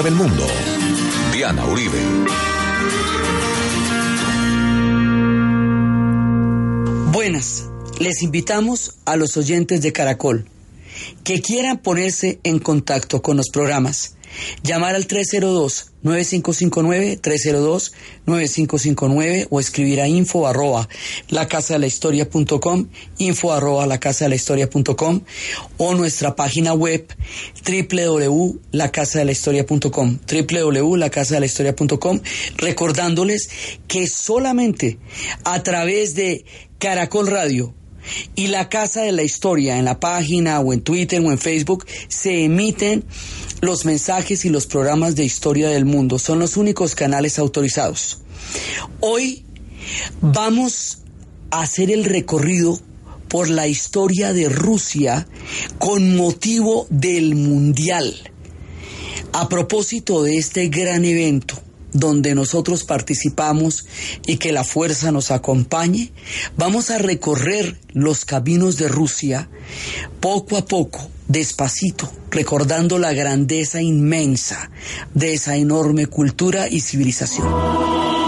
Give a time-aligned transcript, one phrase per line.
[0.00, 0.46] del mundo.
[1.34, 1.98] Diana Uribe.
[7.12, 7.68] Buenas,
[7.98, 10.46] les invitamos a los oyentes de Caracol
[11.24, 14.16] que quieran ponerse en contacto con los programas
[14.62, 17.92] Llamar al 302-9559,
[18.26, 20.88] 302-9559 o escribir a info arroba
[21.28, 25.20] la casa de la historia punto com, info arroba la casa de la historia com,
[25.76, 27.06] o nuestra página web
[27.66, 32.20] www.lacasadelahistoria.com, www.lacasadelahistoria.com,
[32.56, 33.48] recordándoles
[33.86, 34.98] que solamente
[35.44, 36.44] a través de
[36.78, 37.74] Caracol Radio
[38.34, 41.86] y la Casa de la Historia en la página o en Twitter o en Facebook
[42.08, 43.04] se emiten
[43.60, 46.18] los mensajes y los programas de historia del mundo.
[46.18, 48.20] Son los únicos canales autorizados.
[49.00, 49.44] Hoy
[50.20, 50.98] vamos
[51.50, 52.78] a hacer el recorrido
[53.28, 55.26] por la historia de Rusia
[55.78, 58.14] con motivo del Mundial.
[59.32, 61.54] A propósito de este gran evento,
[61.92, 63.86] donde nosotros participamos
[64.26, 66.12] y que la fuerza nos acompañe,
[66.56, 69.48] vamos a recorrer los caminos de Rusia
[70.20, 74.70] poco a poco, despacito, recordando la grandeza inmensa
[75.14, 78.21] de esa enorme cultura y civilización.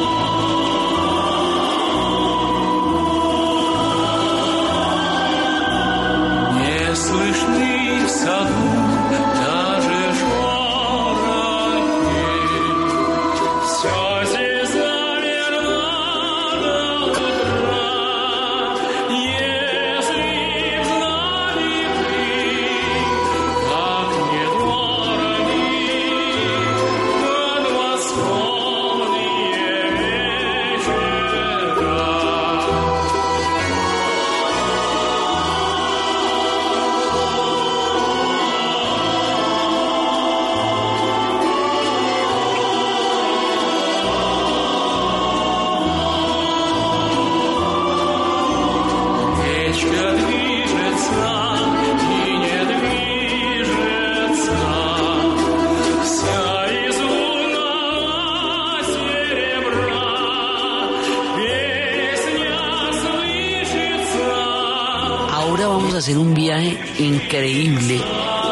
[67.34, 68.00] Increíble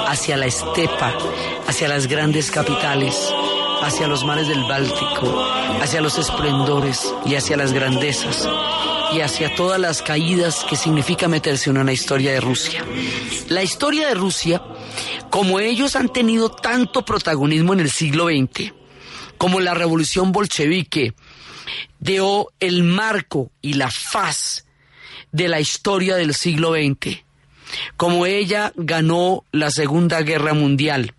[0.09, 1.17] hacia la estepa,
[1.69, 3.33] hacia las grandes capitales,
[3.81, 5.47] hacia los mares del Báltico,
[5.81, 8.49] hacia los esplendores y hacia las grandezas
[9.15, 12.85] y hacia todas las caídas que significa meterse en una historia de Rusia.
[13.49, 14.61] La historia de Rusia,
[15.31, 18.73] como ellos han tenido tanto protagonismo en el siglo XX,
[19.39, 21.15] como la revolución bolchevique,
[22.01, 24.67] dio el marco y la faz
[25.31, 27.23] de la historia del siglo XX
[27.97, 31.15] como ella ganó la Segunda Guerra Mundial,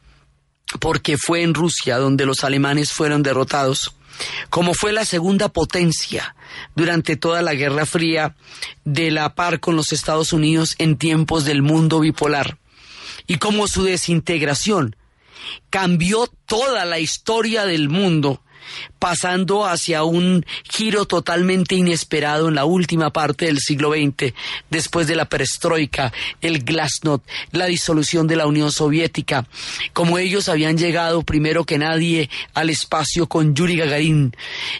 [0.79, 3.95] porque fue en Rusia donde los alemanes fueron derrotados,
[4.49, 6.35] como fue la segunda potencia
[6.75, 8.35] durante toda la Guerra Fría
[8.85, 12.57] de la par con los Estados Unidos en tiempos del mundo bipolar,
[13.27, 14.95] y como su desintegración
[15.69, 18.42] cambió toda la historia del mundo
[18.99, 24.33] pasando hacia un giro totalmente inesperado en la última parte del siglo XX,
[24.69, 29.47] después de la perestroika, el glasnost, la disolución de la Unión Soviética,
[29.93, 34.35] como ellos habían llegado primero que nadie al espacio con Yuri Gagarin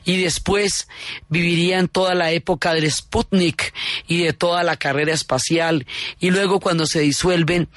[0.05, 0.87] y después
[1.29, 3.73] vivirían toda la época del Sputnik
[4.07, 5.85] y de toda la carrera espacial
[6.19, 7.69] y luego cuando se disuelven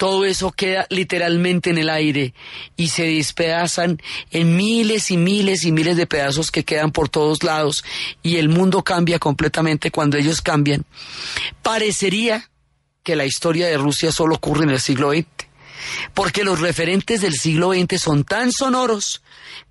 [0.00, 2.32] todo eso queda literalmente en el aire
[2.74, 4.00] y se despedazan
[4.30, 7.84] en miles y miles y miles de pedazos que quedan por todos lados
[8.22, 10.86] y el mundo cambia completamente cuando ellos cambian.
[11.62, 12.48] Parecería
[13.02, 15.26] que la historia de Rusia solo ocurre en el siglo XX
[16.14, 19.22] porque los referentes del siglo XX son tan sonoros,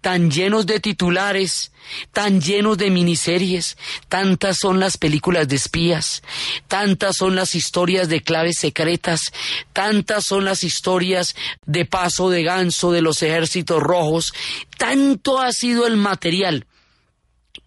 [0.01, 1.71] tan llenos de titulares,
[2.11, 3.77] tan llenos de miniseries,
[4.07, 6.21] tantas son las películas de espías,
[6.67, 9.31] tantas son las historias de claves secretas,
[9.73, 11.35] tantas son las historias
[11.65, 14.33] de paso de ganso de los ejércitos rojos,
[14.77, 16.65] tanto ha sido el material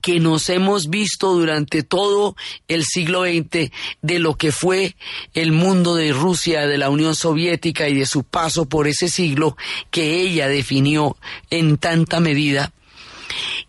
[0.03, 2.37] que nos hemos visto durante todo
[2.69, 3.71] el siglo XX
[4.03, 4.97] de lo que fue
[5.33, 9.57] el mundo de Rusia, de la Unión Soviética y de su paso por ese siglo
[9.91, 11.17] que ella definió
[11.51, 12.73] en tanta medida,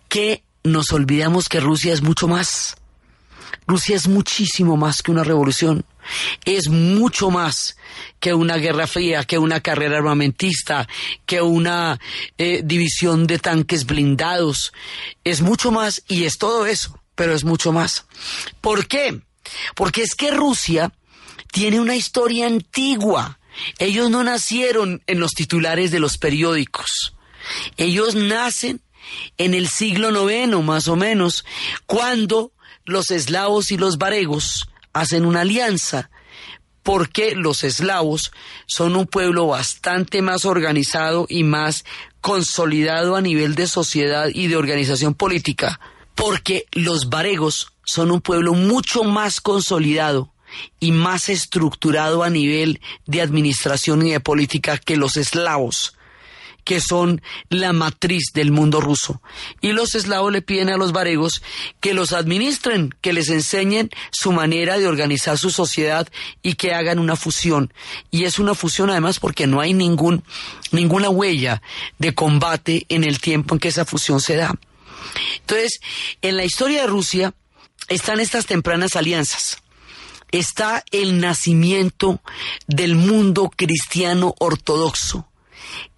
[0.10, 2.78] que nos olvidamos que Rusia es mucho más.
[3.68, 5.86] Rusia es muchísimo más que una revolución
[6.46, 7.78] es mucho más
[8.20, 10.88] que una guerra fría, que una carrera armamentista,
[11.26, 12.00] que una
[12.38, 14.74] eh, división de tanques blindados.
[15.24, 18.06] Es mucho más y es todo eso, pero es mucho más.
[18.62, 19.22] ¿Por qué?
[19.76, 20.92] Porque es que Rusia
[21.52, 23.40] tiene una historia antigua.
[23.78, 27.16] Ellos no nacieron en los titulares de los periódicos.
[27.78, 28.82] Ellos nacen
[29.38, 31.46] en el siglo IX, más o menos,
[31.86, 32.54] cuando
[32.86, 36.10] los eslavos y los varegos hacen una alianza
[36.84, 38.32] porque los eslavos
[38.68, 41.86] son un pueblo bastante más organizado y más
[42.22, 45.80] consolidado a nivel de sociedad y de organización política,
[46.14, 50.34] porque los varegos son un pueblo mucho más consolidado
[50.80, 55.96] y más estructurado a nivel de administración y de política que los eslavos
[56.64, 59.22] que son la matriz del mundo ruso.
[59.62, 61.42] Y los eslavos le piden a los varegos
[61.80, 66.08] que los administren, que les enseñen su manera de organizar su sociedad
[66.42, 67.74] y que hagan una fusión.
[68.12, 70.24] Y es una fusión además porque no hay ningún,
[70.72, 71.62] ninguna huella
[72.00, 74.54] de combate en el tiempo en que esa fusión se da.
[75.40, 75.80] Entonces,
[76.22, 77.34] en la historia de Rusia
[77.90, 79.58] están estas tempranas alianzas
[80.34, 82.20] está el nacimiento
[82.66, 85.28] del mundo cristiano ortodoxo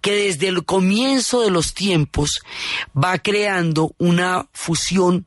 [0.00, 2.40] que desde el comienzo de los tiempos
[2.96, 5.26] va creando una fusión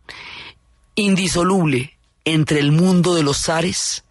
[0.96, 4.04] indisoluble entre el mundo de los zares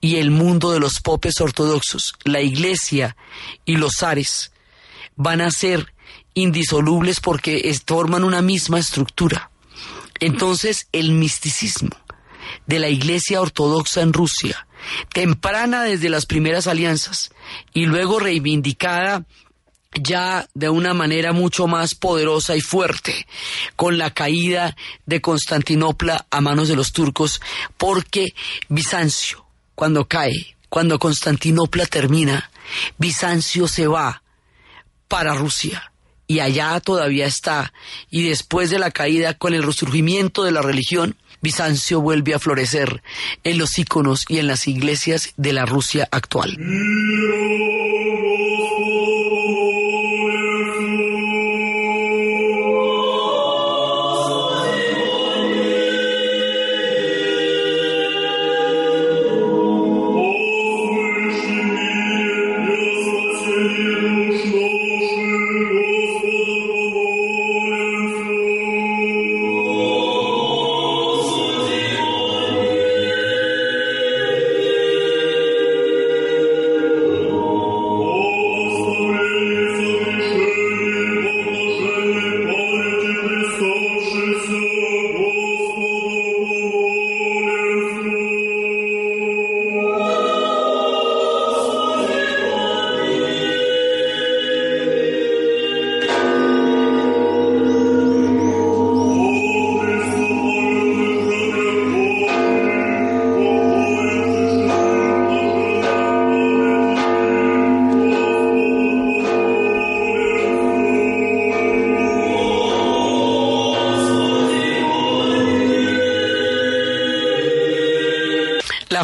[0.00, 2.14] y el mundo de los popes ortodoxos.
[2.24, 3.16] La iglesia
[3.64, 4.52] y los zares
[5.16, 5.94] van a ser
[6.34, 9.50] indisolubles porque forman una misma estructura.
[10.20, 11.96] Entonces el misticismo
[12.66, 14.66] de la iglesia ortodoxa en Rusia,
[15.12, 17.32] temprana desde las primeras alianzas
[17.72, 19.24] y luego reivindicada
[20.00, 23.26] ya de una manera mucho más poderosa y fuerte
[23.76, 24.76] con la caída
[25.06, 27.40] de Constantinopla a manos de los turcos,
[27.76, 28.34] porque
[28.68, 29.44] Bizancio,
[29.74, 32.50] cuando cae, cuando Constantinopla termina,
[32.98, 34.22] Bizancio se va
[35.08, 35.92] para Rusia
[36.26, 37.72] y allá todavía está,
[38.10, 43.02] y después de la caída, con el resurgimiento de la religión, Bizancio vuelve a florecer
[43.42, 46.56] en los íconos y en las iglesias de la Rusia actual.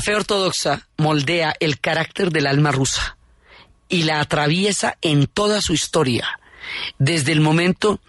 [0.00, 3.18] La fe ortodoxa moldea el carácter del alma rusa
[3.86, 6.40] y la atraviesa en toda su historia,
[6.98, 8.00] desde el momento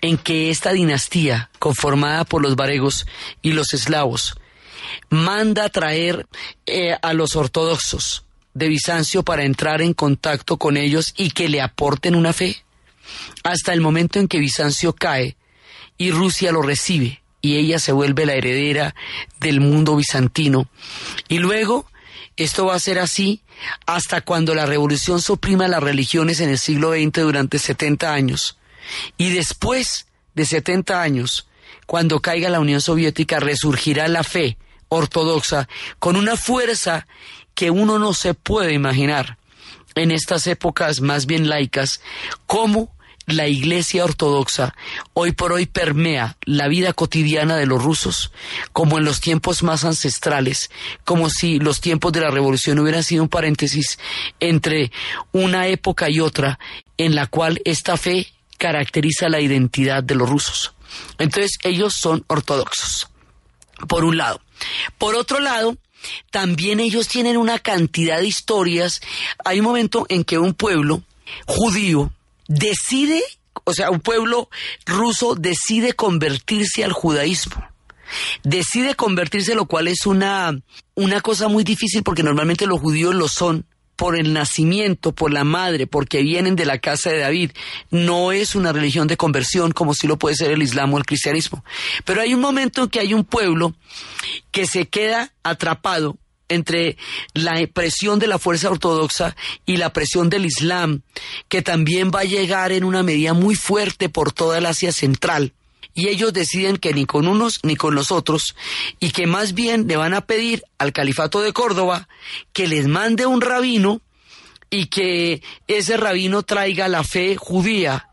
[0.00, 3.04] en que esta dinastía, conformada por los varegos
[3.42, 4.36] y los eslavos,
[5.08, 6.28] manda traer
[6.66, 8.22] eh, a los ortodoxos
[8.54, 12.62] de Bizancio para entrar en contacto con ellos y que le aporten una fe,
[13.42, 15.36] hasta el momento en que Bizancio cae
[15.98, 18.94] y Rusia lo recibe y ella se vuelve la heredera
[19.38, 20.68] del mundo bizantino.
[21.28, 21.86] Y luego
[22.36, 23.42] esto va a ser así
[23.86, 28.58] hasta cuando la revolución suprima las religiones en el siglo XX durante 70 años.
[29.16, 31.48] Y después de 70 años,
[31.86, 34.56] cuando caiga la Unión Soviética, resurgirá la fe
[34.88, 35.68] ortodoxa
[35.98, 37.06] con una fuerza
[37.54, 39.38] que uno no se puede imaginar
[39.94, 42.00] en estas épocas más bien laicas,
[42.46, 42.94] como
[43.36, 44.74] la Iglesia Ortodoxa
[45.14, 48.32] hoy por hoy permea la vida cotidiana de los rusos,
[48.72, 50.70] como en los tiempos más ancestrales,
[51.04, 53.98] como si los tiempos de la revolución hubieran sido un paréntesis
[54.40, 54.92] entre
[55.32, 56.58] una época y otra
[56.96, 58.26] en la cual esta fe
[58.58, 60.74] caracteriza la identidad de los rusos.
[61.18, 63.08] Entonces ellos son ortodoxos,
[63.88, 64.40] por un lado.
[64.98, 65.76] Por otro lado,
[66.30, 69.00] también ellos tienen una cantidad de historias.
[69.44, 71.02] Hay un momento en que un pueblo
[71.46, 72.12] judío
[72.50, 73.22] decide,
[73.64, 74.50] o sea, un pueblo
[74.84, 77.64] ruso decide convertirse al judaísmo.
[78.42, 80.60] Decide convertirse, lo cual es una,
[80.96, 85.44] una cosa muy difícil porque normalmente los judíos lo son por el nacimiento, por la
[85.44, 87.52] madre, porque vienen de la casa de David.
[87.90, 91.06] No es una religión de conversión como si lo puede ser el Islam o el
[91.06, 91.64] cristianismo.
[92.04, 93.76] Pero hay un momento en que hay un pueblo
[94.50, 96.16] que se queda atrapado
[96.50, 96.98] entre
[97.32, 101.02] la presión de la fuerza ortodoxa y la presión del Islam,
[101.48, 105.54] que también va a llegar en una medida muy fuerte por toda el Asia Central.
[105.94, 108.54] Y ellos deciden que ni con unos ni con los otros,
[108.98, 112.08] y que más bien le van a pedir al califato de Córdoba
[112.52, 114.02] que les mande un rabino
[114.70, 118.08] y que ese rabino traiga la fe judía.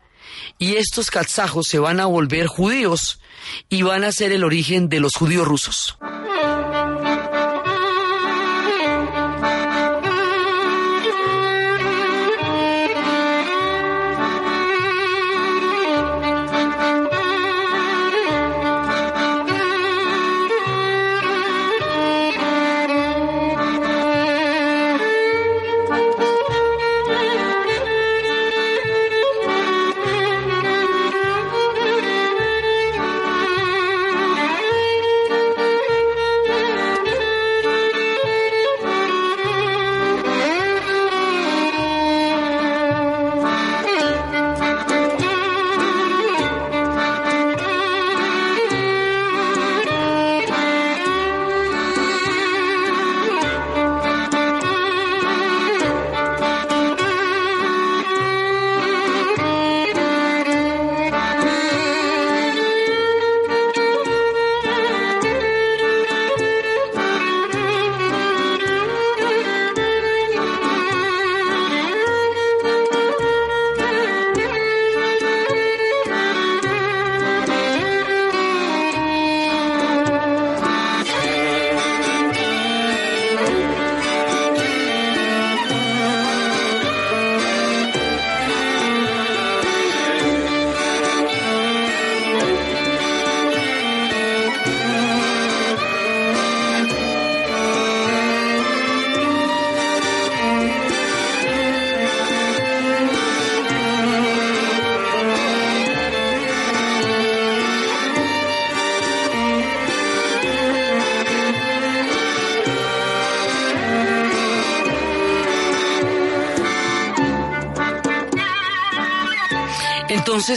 [0.58, 3.20] Y estos kazajos se van a volver judíos
[3.68, 5.96] y van a ser el origen de los judíos rusos.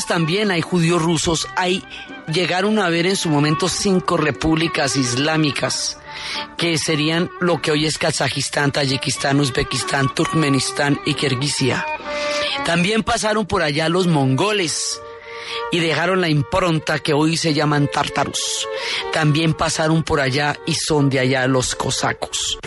[0.08, 1.84] También hay judíos rusos, hay,
[2.32, 5.98] llegaron a haber en su momento cinco repúblicas islámicas
[6.58, 11.86] que serían lo que hoy es Kazajistán, Tayikistán, Uzbekistán, Turkmenistán y Kirguisia.
[12.64, 15.02] También pasaron por allá los mongoles
[15.74, 18.70] y dejaron la impronta que hoy se llaman tártaros.
[19.12, 22.60] También pasaron por allá y son de allá los cosacos.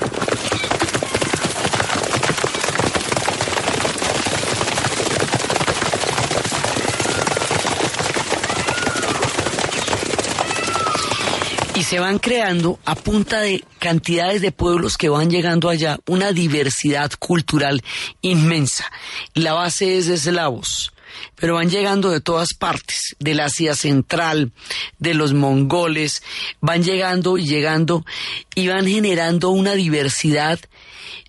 [11.99, 17.83] Van creando a punta de cantidades de pueblos que van llegando allá, una diversidad cultural
[18.21, 18.91] inmensa.
[19.35, 20.93] La base es eslavos,
[21.37, 24.53] pero van llegando de todas partes, del Asia Central,
[24.99, 26.23] de los mongoles,
[26.61, 28.05] van llegando y llegando
[28.55, 30.59] y van generando una diversidad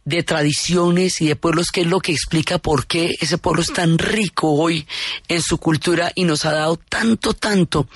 [0.05, 3.74] de tradiciones y de pueblos, que es lo que explica por qué ese pueblo es
[3.74, 4.88] tan rico hoy
[5.27, 7.88] en su cultura y nos ha dado tanto, tanto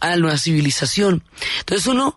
[0.00, 1.22] a la civilización.
[1.60, 2.16] Entonces uno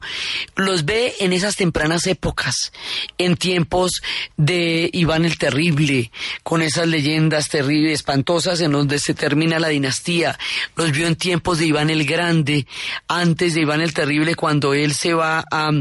[0.55, 2.71] los ve en esas tempranas épocas,
[3.17, 3.91] en tiempos
[4.37, 6.11] de Iván el Terrible,
[6.43, 10.39] con esas leyendas terribles, espantosas, en donde se termina la dinastía.
[10.77, 12.67] Los vio en tiempos de Iván el Grande,
[13.09, 15.71] antes de Iván el Terrible, cuando él se va a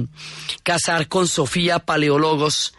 [0.64, 2.74] casar con Sofía Paleólogos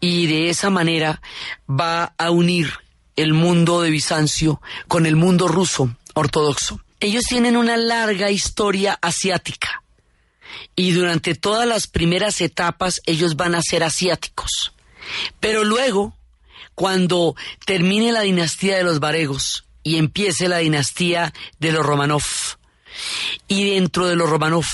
[0.00, 1.20] y de esa manera
[1.68, 2.72] va a unir
[3.16, 6.80] el mundo de Bizancio con el mundo ruso ortodoxo.
[7.00, 9.82] Ellos tienen una larga historia asiática
[10.74, 14.72] y durante todas las primeras etapas ellos van a ser asiáticos.
[15.38, 16.14] Pero luego,
[16.74, 17.34] cuando
[17.66, 22.24] termine la dinastía de los Varegos y empiece la dinastía de los Romanov,
[23.48, 24.64] y dentro de los Romanov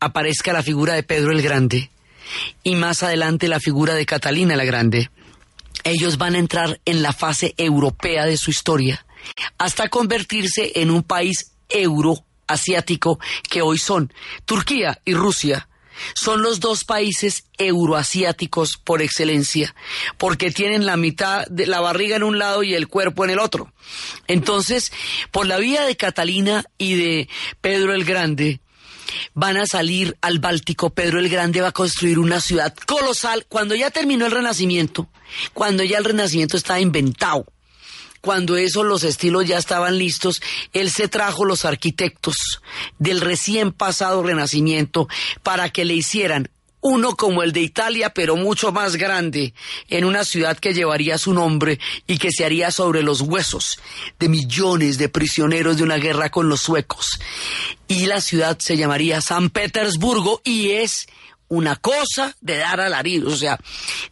[0.00, 1.90] aparezca la figura de Pedro el Grande,
[2.62, 5.10] y más adelante la figura de Catalina la Grande.
[5.84, 9.06] Ellos van a entrar en la fase europea de su historia
[9.58, 13.18] hasta convertirse en un país euroasiático
[13.48, 14.12] que hoy son
[14.44, 15.68] Turquía y Rusia.
[16.14, 19.74] Son los dos países euroasiáticos por excelencia,
[20.18, 23.38] porque tienen la mitad de la barriga en un lado y el cuerpo en el
[23.38, 23.72] otro.
[24.26, 24.92] Entonces,
[25.30, 27.28] por la vía de Catalina y de
[27.62, 28.60] Pedro el Grande,
[29.34, 33.74] van a salir al Báltico, Pedro el Grande va a construir una ciudad colosal cuando
[33.74, 35.08] ya terminó el Renacimiento,
[35.52, 37.46] cuando ya el Renacimiento estaba inventado.
[38.20, 40.42] Cuando eso, los estilos ya estaban listos,
[40.72, 42.60] él se trajo los arquitectos
[42.98, 45.06] del recién pasado Renacimiento
[45.44, 46.50] para que le hicieran
[46.86, 49.54] uno como el de Italia, pero mucho más grande,
[49.88, 53.80] en una ciudad que llevaría su nombre y que se haría sobre los huesos
[54.20, 57.18] de millones de prisioneros de una guerra con los suecos.
[57.88, 61.08] Y la ciudad se llamaría San Petersburgo y es
[61.48, 63.58] una cosa de dar alaridos, o sea,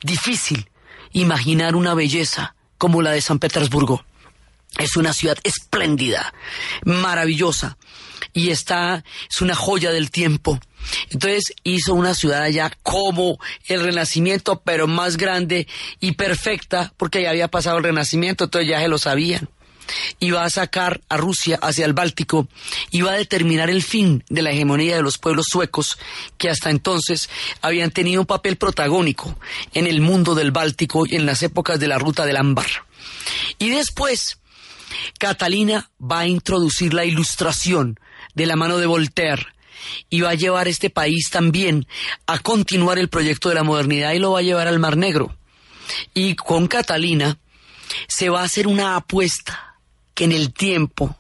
[0.03, 0.69] difícil
[1.13, 4.05] imaginar una belleza como la de San Petersburgo.
[4.79, 6.35] Es una ciudad espléndida,
[6.85, 7.79] maravillosa,
[8.33, 10.59] y está, es una joya del tiempo.
[11.11, 15.67] Entonces hizo una ciudad allá como el Renacimiento, pero más grande
[16.01, 19.49] y perfecta, porque ya había pasado el Renacimiento, entonces ya se lo sabían.
[20.19, 22.49] Iba a sacar a Rusia hacia el Báltico,
[22.91, 25.99] iba a determinar el fin de la hegemonía de los pueblos suecos,
[26.39, 27.29] que hasta entonces
[27.61, 29.39] habían tenido un papel protagónico
[29.75, 32.67] en el mundo del Báltico y en las épocas de la ruta del ámbar.
[33.59, 34.39] Y después,
[35.19, 37.99] Catalina va a introducir la ilustración
[38.35, 39.54] de la mano de Voltaire
[40.11, 41.87] y va a llevar este país también
[42.27, 45.37] a continuar el proyecto de la modernidad y lo va a llevar al Mar Negro.
[46.15, 47.39] Y con Catalina
[48.09, 49.77] se va a hacer una apuesta
[50.15, 51.17] que en el tiempo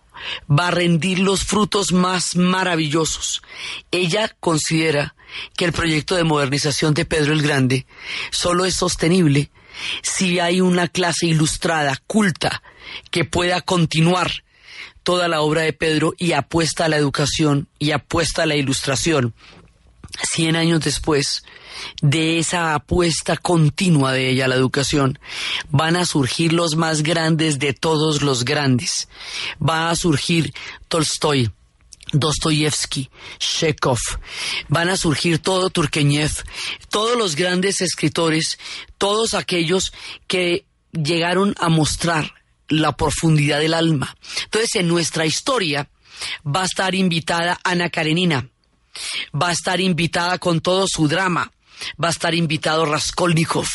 [0.50, 3.42] va a rendir los frutos más maravillosos.
[3.90, 5.14] Ella considera
[5.56, 7.86] que el proyecto de modernización de Pedro el Grande
[8.30, 9.50] solo es sostenible
[10.02, 12.62] si hay una clase ilustrada, culta,
[13.10, 14.43] que pueda continuar
[15.04, 19.34] toda la obra de Pedro y apuesta a la educación y apuesta a la ilustración.
[20.32, 21.44] Cien años después
[22.00, 25.18] de esa apuesta continua de ella a la educación,
[25.70, 29.08] van a surgir los más grandes de todos los grandes.
[29.60, 30.54] Va a surgir
[30.88, 31.50] Tolstoy,
[32.12, 33.98] Dostoyevsky, Chekhov,
[34.68, 36.32] van a surgir todo Turgenev,
[36.90, 38.58] todos los grandes escritores,
[38.98, 39.92] todos aquellos
[40.28, 42.34] que llegaron a mostrar
[42.68, 44.16] la profundidad del alma.
[44.44, 45.88] Entonces, en nuestra historia
[46.46, 48.48] va a estar invitada Ana Karenina,
[49.34, 51.52] va a estar invitada con todo su drama,
[52.02, 53.68] va a estar invitado Raskolnikov.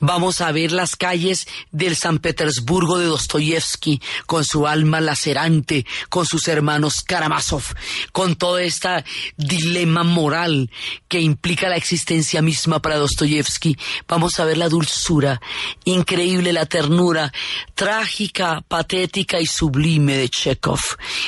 [0.00, 6.26] Vamos a ver las calles del San Petersburgo de Dostoyevsky con su alma lacerante, con
[6.26, 7.64] sus hermanos Karamazov,
[8.12, 9.04] con todo este
[9.36, 10.70] dilema moral
[11.08, 13.76] que implica la existencia misma para Dostoyevsky.
[14.08, 15.40] Vamos a ver la dulzura,
[15.84, 17.32] increíble la ternura,
[17.74, 20.80] trágica, patética y sublime de Chekhov.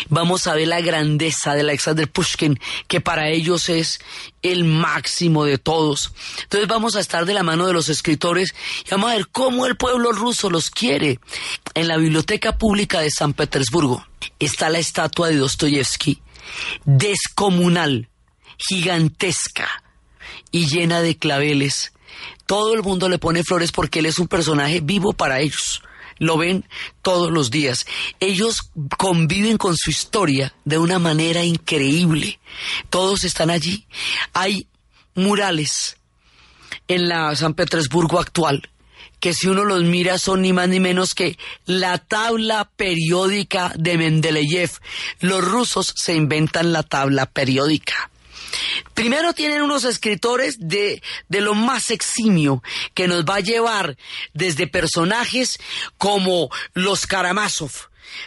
[0.09, 2.59] Vamos a ver la grandeza de Alexander Pushkin,
[2.89, 4.01] que para ellos es
[4.43, 6.13] el máximo de todos.
[6.43, 8.55] Entonces vamos a estar de la mano de los escritores
[8.87, 11.19] y vamos a ver cómo el pueblo ruso los quiere.
[11.75, 14.07] En la Biblioteca Pública de San Petersburgo
[14.39, 16.21] está la estatua de Dostoyevsky,
[16.85, 18.09] descomunal,
[18.59, 19.69] gigantesca
[20.51, 21.93] y llena de claveles.
[22.47, 25.83] Todo el mundo le pone flores porque él es un personaje vivo para ellos
[26.23, 26.65] lo ven
[27.03, 27.85] todos los días.
[28.21, 32.39] Ellos conviven con su historia de una manera increíble.
[32.91, 33.87] Todos están allí.
[34.33, 34.69] Hay
[35.17, 35.97] murales
[36.87, 38.71] en la San Petersburgo actual
[39.19, 43.99] que si uno los mira son ni más ni menos que la tabla periódica de
[43.99, 44.71] Mendeleev.
[45.21, 48.12] Los rusos se inventan la tabla periódica.
[48.95, 52.63] Primero tienen unos escritores de, de lo más eximio
[52.95, 53.97] que nos va a llevar
[54.35, 55.59] desde personajes
[55.99, 57.73] como los Karamazov,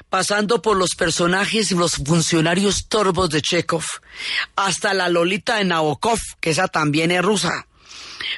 [0.09, 3.85] pasando por los personajes y los funcionarios torbos de Chekhov,
[4.55, 7.67] hasta la Lolita de Nabokov, que esa también es rusa.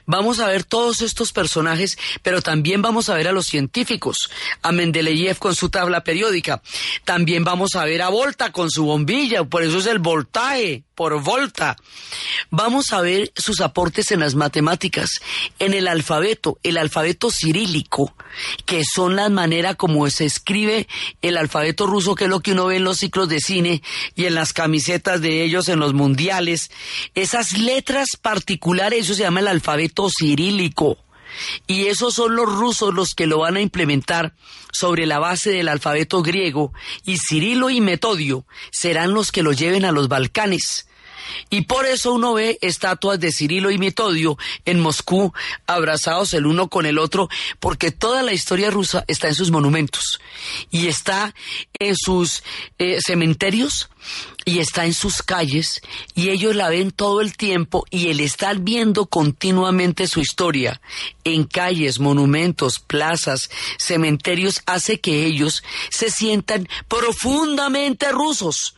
[0.05, 4.29] Vamos a ver todos estos personajes, pero también vamos a ver a los científicos,
[4.61, 6.61] a Mendeleev con su tabla periódica.
[7.05, 11.21] También vamos a ver a Volta con su bombilla, por eso es el voltaje, por
[11.21, 11.77] volta.
[12.49, 15.21] Vamos a ver sus aportes en las matemáticas,
[15.59, 18.15] en el alfabeto, el alfabeto cirílico,
[18.65, 20.87] que son la manera como se escribe
[21.21, 23.81] el alfabeto ruso, que es lo que uno ve en los ciclos de cine
[24.15, 26.71] y en las camisetas de ellos en los mundiales.
[27.15, 30.97] Esas letras particulares, eso se llama el alfabeto cirílico.
[31.67, 34.33] Y esos son los rusos los que lo van a implementar
[34.71, 36.73] sobre la base del alfabeto griego
[37.03, 40.87] y Cirilo y Metodio serán los que lo lleven a los Balcanes.
[41.49, 45.33] Y por eso uno ve estatuas de Cirilo y Metodio en Moscú
[45.65, 50.19] abrazados el uno con el otro, porque toda la historia rusa está en sus monumentos.
[50.71, 51.33] Y está
[51.79, 52.43] en sus
[52.79, 53.89] eh, cementerios
[54.45, 55.81] y está en sus calles
[56.15, 60.79] y ellos la ven todo el tiempo y el estar viendo continuamente su historia
[61.25, 68.76] en calles, monumentos, plazas, cementerios hace que ellos se sientan profundamente rusos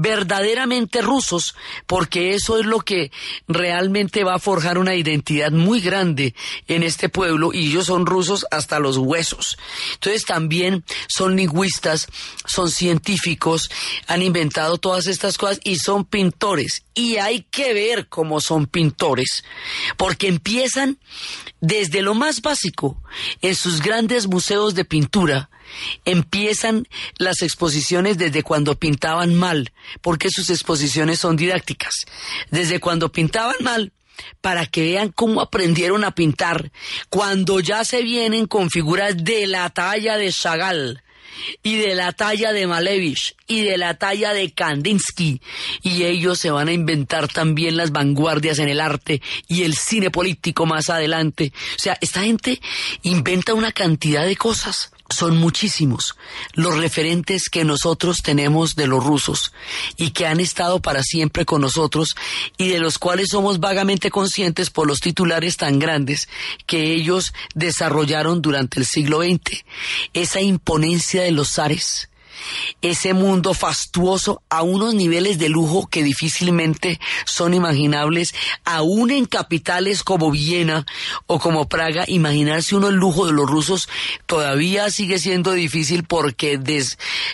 [0.00, 1.56] verdaderamente rusos,
[1.88, 3.10] porque eso es lo que
[3.48, 6.36] realmente va a forjar una identidad muy grande
[6.68, 9.58] en este pueblo y ellos son rusos hasta los huesos.
[9.94, 12.06] Entonces también son lingüistas,
[12.46, 13.70] son científicos,
[14.06, 16.84] han inventado todas estas cosas y son pintores.
[16.94, 19.42] Y hay que ver cómo son pintores,
[19.96, 20.98] porque empiezan
[21.60, 23.02] desde lo más básico,
[23.42, 25.50] en sus grandes museos de pintura,
[26.04, 26.86] empiezan
[27.18, 31.94] las exposiciones desde cuando pintaban mal, porque sus exposiciones son didácticas.
[32.50, 33.92] Desde cuando pintaban mal,
[34.40, 36.72] para que vean cómo aprendieron a pintar
[37.08, 41.02] cuando ya se vienen con figuras de la talla de Chagall
[41.62, 45.40] y de la talla de Malevich y de la talla de Kandinsky
[45.82, 50.10] y ellos se van a inventar también las vanguardias en el arte y el cine
[50.10, 51.52] político más adelante.
[51.76, 52.60] O sea, esta gente
[53.02, 56.16] inventa una cantidad de cosas son muchísimos
[56.52, 59.52] los referentes que nosotros tenemos de los rusos
[59.96, 62.14] y que han estado para siempre con nosotros
[62.56, 66.28] y de los cuales somos vagamente conscientes por los titulares tan grandes
[66.66, 69.64] que ellos desarrollaron durante el siglo XX.
[70.12, 72.08] Esa imponencia de los zares,
[72.82, 80.02] ese mundo fastuoso a unos niveles de lujo que difícilmente son imaginables, aún en capitales
[80.02, 80.86] como Viena
[81.26, 83.88] o como Praga, imaginarse uno el lujo de los rusos
[84.26, 86.60] todavía sigue siendo difícil porque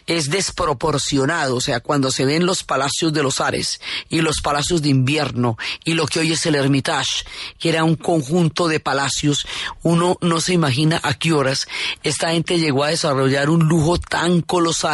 [0.06, 4.82] es desproporcionado, o sea, cuando se ven los palacios de los Ares y los palacios
[4.82, 7.24] de invierno y lo que hoy es el Hermitage,
[7.58, 9.46] que era un conjunto de palacios,
[9.82, 11.66] uno no se imagina a qué horas
[12.02, 14.93] esta gente llegó a desarrollar un lujo tan colosal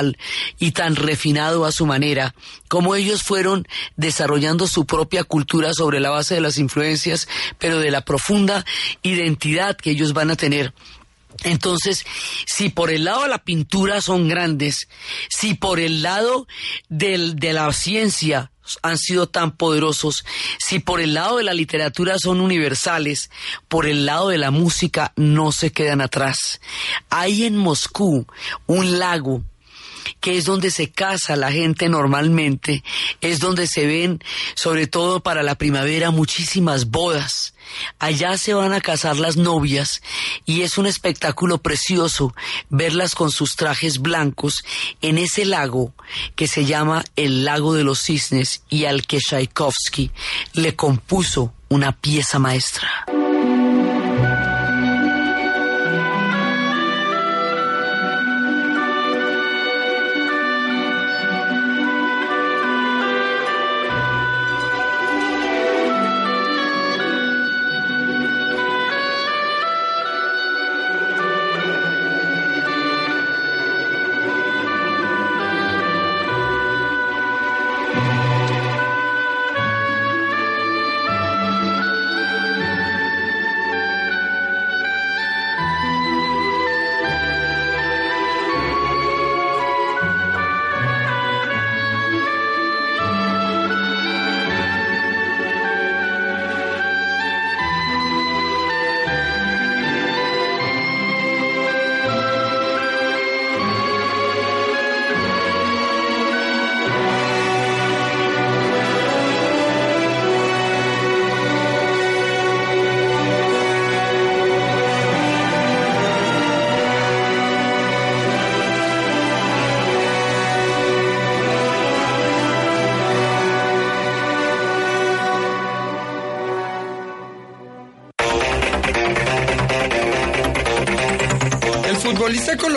[0.59, 2.35] y tan refinado a su manera,
[2.69, 7.91] como ellos fueron desarrollando su propia cultura sobre la base de las influencias, pero de
[7.91, 8.65] la profunda
[9.03, 10.73] identidad que ellos van a tener
[11.45, 12.05] entonces,
[12.47, 14.89] si por el lado de la pintura son grandes,
[15.29, 16.47] si por el lado
[16.89, 18.51] de la ciencia
[18.83, 20.25] han sido tan poderosos,
[20.59, 23.31] si por el lado de la literatura son universales,
[23.69, 26.61] por el lado de la música no se quedan atrás.
[27.09, 28.27] Hay en Moscú
[28.67, 29.43] un lago
[30.21, 32.83] que es donde se casa la gente normalmente,
[33.21, 34.23] es donde se ven,
[34.55, 37.55] sobre todo para la primavera, muchísimas bodas.
[37.99, 40.03] Allá se van a casar las novias
[40.45, 42.35] y es un espectáculo precioso
[42.69, 44.65] verlas con sus trajes blancos
[45.03, 45.95] en ese lago
[46.35, 50.11] que se llama el lago de los cisnes y al que Tchaikovsky
[50.55, 53.07] le compuso una pieza maestra.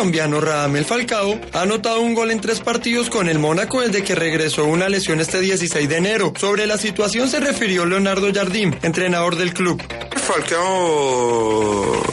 [0.04, 4.16] Colombiano Radamel Falcao ha anotado un gol en tres partidos con el Mónaco desde que
[4.16, 6.34] regresó una lesión este 16 de enero.
[6.38, 9.82] Sobre la situación se refirió Leonardo Jardim, entrenador del club.
[10.18, 12.04] Falcao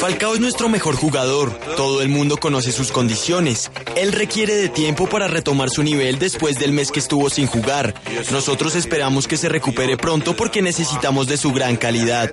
[0.00, 1.52] Falcao es nuestro mejor jugador.
[1.76, 3.70] Todo el mundo conoce sus condiciones.
[3.96, 7.94] Él requiere de tiempo para retomar su nivel después del mes que estuvo sin jugar.
[8.32, 12.30] Nosotros esperamos que se recupere pronto porque necesitamos de su gran calidad.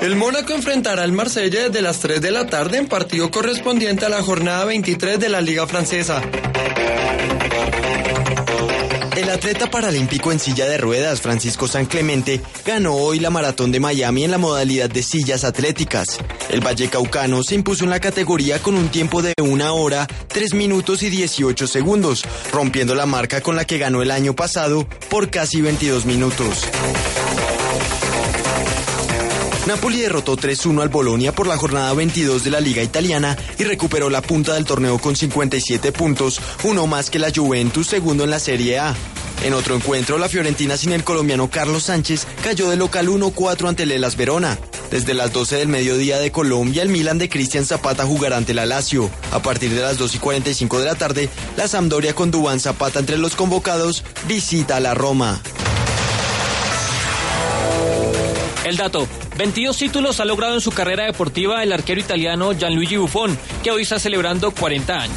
[0.00, 4.08] El Mónaco enfrentará al Marsella desde las 3 de la tarde en partido correspondiente a
[4.08, 6.22] la jornada 23 de la Liga Francesa.
[9.30, 13.78] El atleta paralímpico en silla de ruedas, Francisco San Clemente, ganó hoy la maratón de
[13.78, 16.18] Miami en la modalidad de sillas atléticas.
[16.48, 21.04] El Vallecaucano se impuso en la categoría con un tiempo de una hora, 3 minutos
[21.04, 25.60] y 18 segundos, rompiendo la marca con la que ganó el año pasado por casi
[25.60, 26.66] 22 minutos.
[29.66, 34.08] Napoli derrotó 3-1 al Bolonia por la jornada 22 de la Liga Italiana y recuperó
[34.08, 38.40] la punta del torneo con 57 puntos, uno más que la Juventus, segundo en la
[38.40, 38.94] Serie A.
[39.44, 43.86] En otro encuentro, la Fiorentina sin el colombiano Carlos Sánchez cayó de local 1-4 ante
[43.86, 44.58] Lelas Verona.
[44.90, 48.66] Desde las 12 del mediodía de Colombia, el Milan de Cristian Zapata jugará ante la
[48.66, 49.08] Lazio.
[49.30, 52.98] A partir de las 2 y 45 de la tarde, la Sampdoria con Dubán Zapata
[52.98, 55.40] entre los convocados visita a la Roma.
[58.64, 59.06] El dato.
[59.40, 63.84] 22 títulos ha logrado en su carrera deportiva el arquero italiano Gianluigi Buffon, que hoy
[63.84, 65.16] está celebrando 40 años.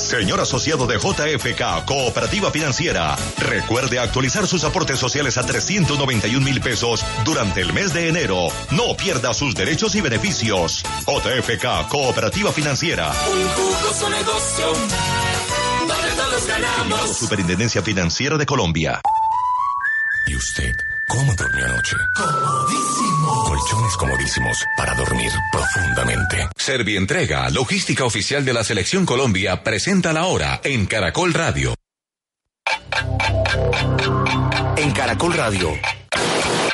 [0.00, 7.04] Señor asociado de JFK, Cooperativa Financiera, recuerde actualizar sus aportes sociales a 391 mil pesos
[7.24, 8.48] durante el mes de enero.
[8.72, 10.82] No pierda sus derechos y beneficios.
[11.06, 13.12] JFK, Cooperativa Financiera.
[13.30, 14.66] Un jugoso negocio
[15.86, 17.16] donde todos ganamos.
[17.16, 19.00] Superintendencia Financiera de Colombia.
[20.42, 20.76] ¿Y usted
[21.06, 21.96] cómo durmió anoche?
[22.16, 23.44] Comodísimo.
[23.44, 26.48] Colchones comodísimos para dormir profundamente.
[26.56, 31.74] Servientrega, logística oficial de la Selección Colombia, presenta la hora en Caracol Radio.
[34.76, 35.78] En Caracol Radio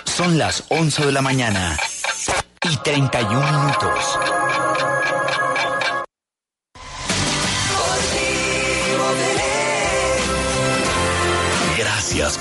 [0.04, 1.76] son las 11 de la mañana
[2.62, 4.18] y 31 minutos.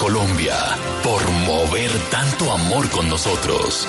[0.07, 0.55] Colombia
[1.03, 3.85] por mover tanto amor con nosotros.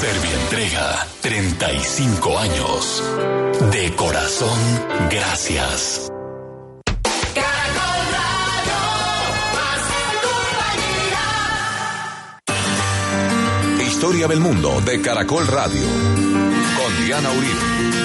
[0.00, 3.02] Servientrega, 35 años.
[3.72, 4.56] De corazón,
[5.10, 6.08] gracias.
[7.34, 8.78] Caracol Radio,
[9.56, 9.82] más
[13.74, 13.84] compañía.
[13.84, 15.82] Historia del mundo de Caracol Radio.
[16.78, 18.01] Con Diana Uribe.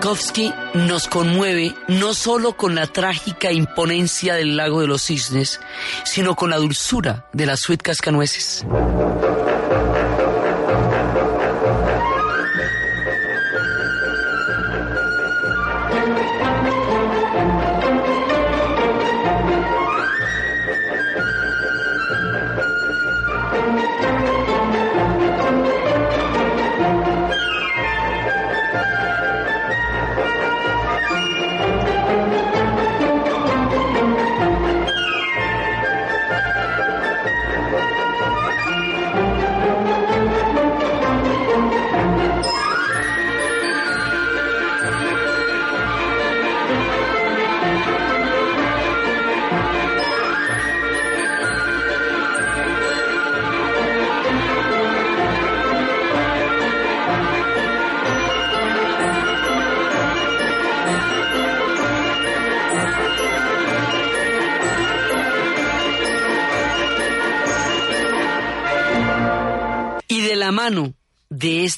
[0.00, 5.60] Tchaikovsky nos conmueve no solo con la trágica imponencia del lago de los cisnes,
[6.04, 8.64] sino con la dulzura de las suite cascanueces.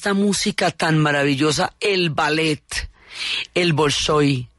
[0.03, 2.89] Esta música tan maravillosa, el ballet,
[3.53, 4.49] el Bolshoi,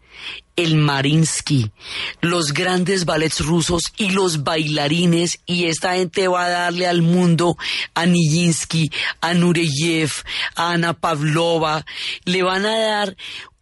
[0.57, 1.71] el Marinsky,
[2.23, 7.59] los grandes ballets rusos y los bailarines, y esta gente va a darle al mundo
[7.93, 10.13] a Nijinsky, a Nureyev,
[10.55, 11.85] a Ana Pavlova,
[12.25, 13.17] le van a dar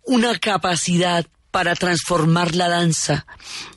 [0.05, 3.27] una capacidad para transformar la danza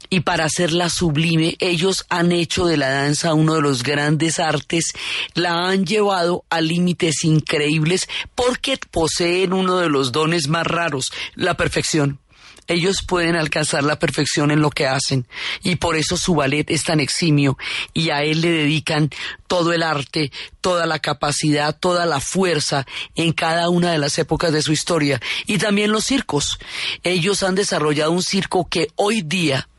[0.09, 1.55] y para hacerla sublime.
[1.59, 4.93] Ellos han hecho de la danza uno de los grandes artes,
[5.35, 11.55] la han llevado a límites increíbles porque poseen uno de los dones más raros, la
[11.55, 12.19] perfección.
[12.67, 15.27] Ellos pueden alcanzar la perfección en lo que hacen
[15.63, 17.57] y por eso su ballet es tan eximio
[17.93, 19.09] y a él le dedican
[19.47, 24.51] todo el arte, toda la capacidad, toda la fuerza en cada una de las épocas
[24.51, 26.57] de su historia y también los circos.
[27.03, 29.69] Ellos han desarrollado un circo que hoy día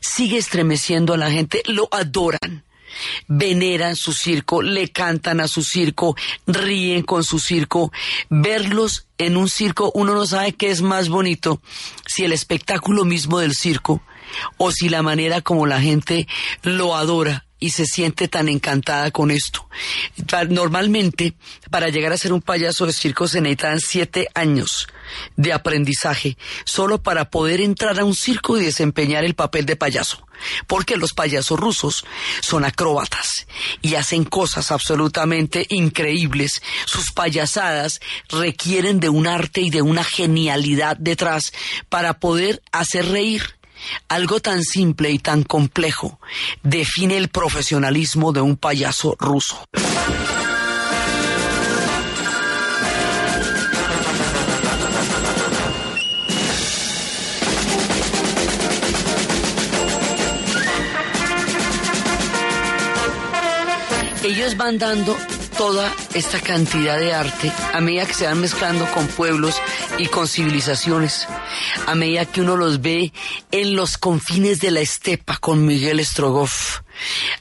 [0.00, 2.64] sigue estremeciendo a la gente, lo adoran.
[3.28, 7.92] Veneran su circo, le cantan a su circo, ríen con su circo.
[8.28, 11.60] Verlos en un circo, uno no sabe qué es más bonito,
[12.06, 14.02] si el espectáculo mismo del circo
[14.56, 16.26] o si la manera como la gente
[16.62, 19.68] lo adora y se siente tan encantada con esto.
[20.48, 21.34] Normalmente,
[21.70, 24.88] para llegar a ser un payaso de circo se necesitan siete años
[25.36, 30.26] de aprendizaje solo para poder entrar a un circo y desempeñar el papel de payaso.
[30.66, 32.04] Porque los payasos rusos
[32.40, 33.46] son acróbatas
[33.80, 36.62] y hacen cosas absolutamente increíbles.
[36.86, 41.52] Sus payasadas requieren de un arte y de una genialidad detrás
[41.88, 43.42] para poder hacer reír
[44.08, 46.20] algo tan simple y tan complejo
[46.62, 49.64] define el profesionalismo de un payaso ruso.
[64.34, 65.14] Ellos van dando
[65.58, 69.60] toda esta cantidad de arte a medida que se van mezclando con pueblos
[69.98, 71.28] y con civilizaciones,
[71.86, 73.12] a medida que uno los ve
[73.50, 76.80] en los confines de la estepa con Miguel Strogoff,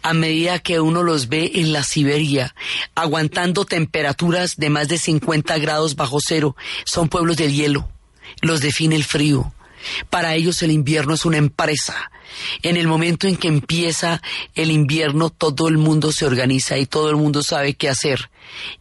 [0.01, 2.53] a medida que uno los ve en la Siberia,
[2.93, 7.87] aguantando temperaturas de más de 50 grados bajo cero, son pueblos del hielo,
[8.41, 9.53] los define el frío.
[10.09, 12.11] Para ellos el invierno es una empresa,
[12.61, 14.21] en el momento en que empieza
[14.55, 18.29] el invierno, todo el mundo se organiza y todo el mundo sabe qué hacer.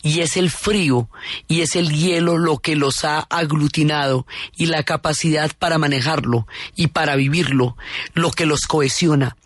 [0.03, 1.09] Y es el frío
[1.49, 6.89] y es el hielo lo que los ha aglutinado y la capacidad para manejarlo y
[6.89, 7.77] para vivirlo
[8.15, 9.37] lo que los cohesiona.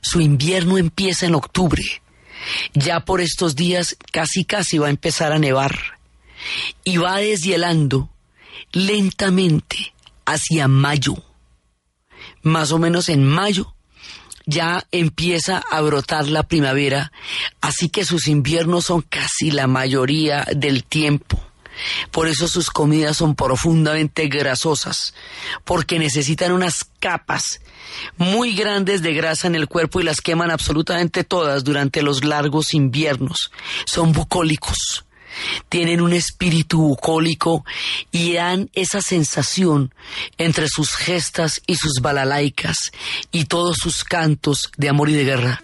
[0.00, 1.82] Su invierno empieza en octubre.
[2.74, 5.78] Ya por estos días casi casi va a empezar a nevar
[6.82, 8.10] y va deshielando
[8.72, 9.92] lentamente
[10.26, 11.16] hacia mayo
[12.42, 13.74] más o menos en mayo,
[14.44, 17.12] ya empieza a brotar la primavera,
[17.60, 21.40] así que sus inviernos son casi la mayoría del tiempo.
[22.10, 25.14] Por eso sus comidas son profundamente grasosas,
[25.64, 27.60] porque necesitan unas capas
[28.18, 32.74] muy grandes de grasa en el cuerpo y las queman absolutamente todas durante los largos
[32.74, 33.52] inviernos.
[33.86, 35.04] Son bucólicos
[35.68, 37.64] tienen un espíritu bucólico
[38.10, 39.94] y dan esa sensación
[40.38, 42.76] entre sus gestas y sus balalaicas
[43.30, 45.62] y todos sus cantos de amor y de guerra.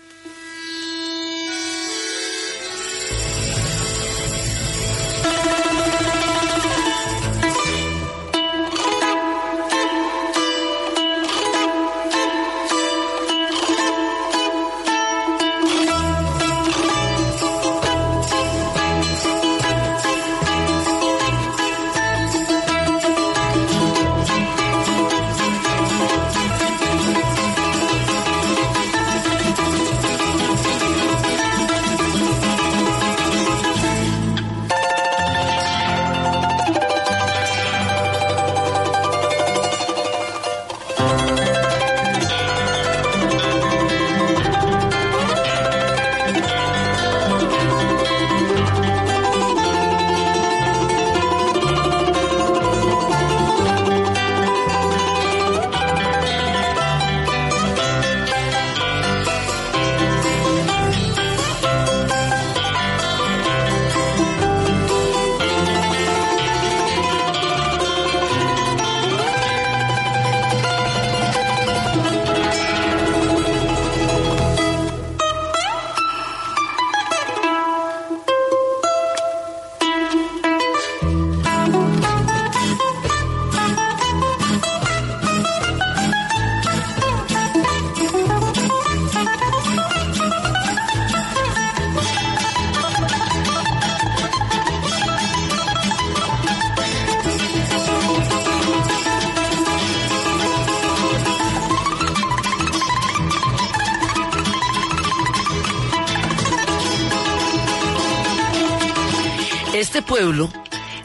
[110.03, 110.51] Pueblo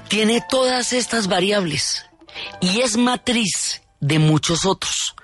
[0.08, 2.06] tiene todas estas variables
[2.62, 5.16] y es matriz de muchos otros,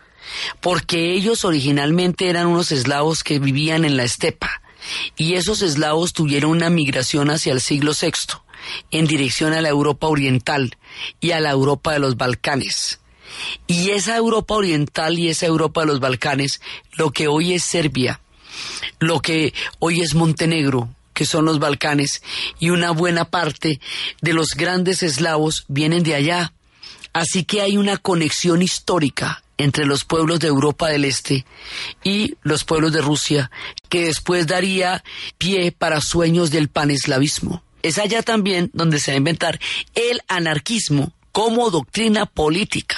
[0.62, 4.62] porque ellos originalmente eran unos eslavos que vivían en la estepa
[5.17, 8.12] y esos eslavos tuvieron una migración hacia el siglo VI
[8.91, 10.77] en dirección a la Europa oriental
[11.19, 12.99] y a la Europa de los Balcanes.
[13.67, 16.62] Y esa Europa oriental y esa Europa de los Balcanes,
[16.93, 18.21] lo que hoy es Serbia,
[18.99, 22.23] lo que hoy es Montenegro, que son los Balcanes,
[22.60, 23.82] y una buena parte
[24.21, 26.54] de los grandes eslavos vienen de allá.
[27.12, 31.46] Así que hay una conexión histórica entre los pueblos de Europa del Este
[32.06, 33.52] y los pueblos de Rusia,
[33.89, 35.04] que después daría
[35.37, 37.63] pie para sueños del paneslavismo.
[37.83, 39.60] Es allá también donde se va a inventar
[39.96, 42.98] el anarquismo como doctrina política,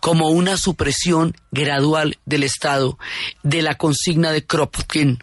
[0.00, 2.98] como una supresión gradual del Estado
[3.42, 5.22] de la consigna de Kropotkin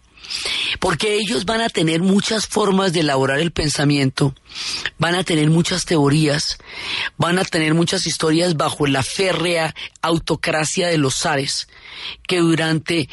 [0.80, 4.34] porque ellos van a tener muchas formas de elaborar el pensamiento,
[4.98, 6.58] van a tener muchas teorías,
[7.18, 11.68] van a tener muchas historias bajo la férrea autocracia de los zares,
[12.28, 13.10] que durante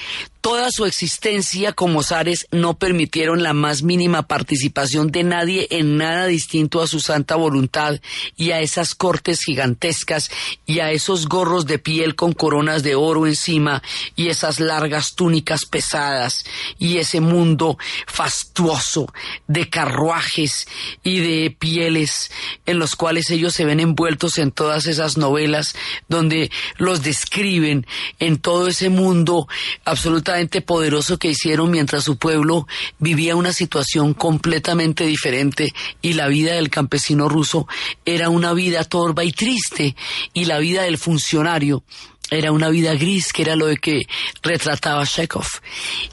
[0.47, 6.27] toda su existencia como zares no permitieron la más mínima participación de nadie en nada
[6.27, 8.01] distinto a su santa voluntad
[8.37, 10.31] y a esas cortes gigantescas
[10.65, 13.83] y a esos gorros de piel con coronas de oro encima
[14.15, 16.45] y esas largas túnicas pesadas
[16.79, 17.77] y ese mundo
[18.07, 19.13] fastuoso
[19.49, 20.69] de carruajes
[21.03, 22.31] y de pieles
[22.67, 25.75] en los cuales ellos se ven envueltos en todas esas novelas
[26.09, 27.85] donde los describen
[28.21, 29.49] en todo ese mundo
[29.85, 32.67] absolutamente poderoso que hicieron mientras su pueblo
[32.99, 35.73] vivía una situación completamente diferente
[36.03, 37.67] y la vida del campesino ruso
[38.05, 39.97] era una vida torva y triste
[40.33, 41.83] y la vida del funcionario
[42.31, 44.03] era una vida gris, que era lo de que
[44.43, 45.47] retrataba Chekhov.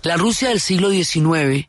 [0.03, 1.67] La Rusia del siglo XIX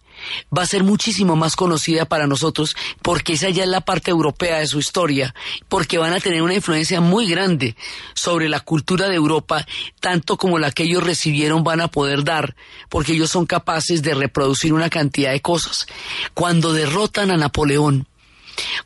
[0.57, 4.59] va a ser muchísimo más conocida para nosotros porque esa ya es la parte europea
[4.59, 5.35] de su historia,
[5.69, 7.77] porque van a tener una influencia muy grande
[8.15, 9.67] sobre la cultura de Europa,
[10.01, 12.57] tanto como la que ellos recibieron van a poder dar,
[12.89, 15.87] porque ellos son capaces de reproducir una cantidad de cosas.
[16.35, 18.07] Cuando derrotan a Napoleón,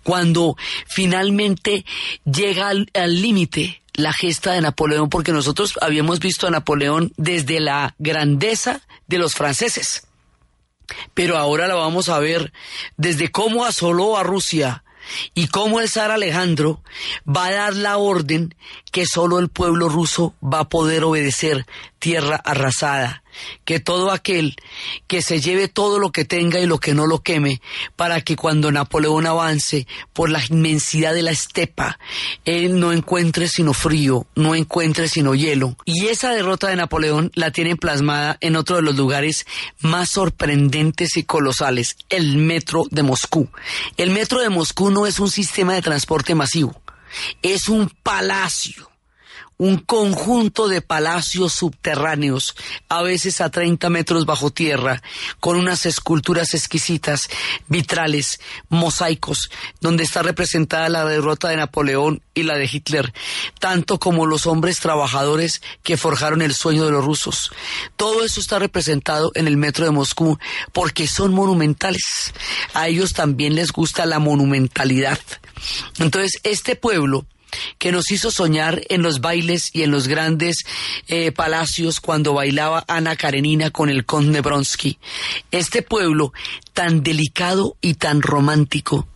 [0.02, 1.84] cuando finalmente
[2.24, 7.94] llega al límite la gesta de Napoleón, porque nosotros habíamos visto a Napoleón desde la
[7.98, 10.07] grandeza de los franceses
[11.14, 12.52] pero ahora la vamos a ver
[12.96, 14.84] desde cómo asoló a Rusia
[15.34, 16.82] y cómo el zar Alejandro
[17.26, 18.54] va a dar la orden
[18.92, 21.66] que solo el pueblo ruso va a poder obedecer
[21.98, 23.22] tierra arrasada,
[23.64, 24.56] que todo aquel
[25.06, 27.60] que se lleve todo lo que tenga y lo que no lo queme,
[27.96, 31.98] para que cuando Napoleón avance por la inmensidad de la estepa,
[32.44, 35.76] él no encuentre sino frío, no encuentre sino hielo.
[35.84, 39.46] Y esa derrota de Napoleón la tienen plasmada en otro de los lugares
[39.80, 43.48] más sorprendentes y colosales, el metro de Moscú.
[43.96, 46.80] El metro de Moscú no es un sistema de transporte masivo,
[47.42, 48.88] es un palacio
[49.58, 52.54] un conjunto de palacios subterráneos,
[52.88, 55.02] a veces a 30 metros bajo tierra,
[55.40, 57.28] con unas esculturas exquisitas,
[57.66, 59.50] vitrales, mosaicos,
[59.80, 63.12] donde está representada la derrota de Napoleón y la de Hitler,
[63.58, 67.50] tanto como los hombres trabajadores que forjaron el sueño de los rusos.
[67.96, 70.38] Todo eso está representado en el metro de Moscú
[70.72, 72.32] porque son monumentales.
[72.74, 75.18] A ellos también les gusta la monumentalidad.
[75.98, 77.26] Entonces, este pueblo,
[77.78, 80.64] que nos hizo soñar en los bailes y en los grandes
[81.06, 84.98] eh, palacios cuando bailaba Ana Karenina con el conde Bronsky.
[85.50, 86.32] Este pueblo
[86.72, 89.06] tan delicado y tan romántico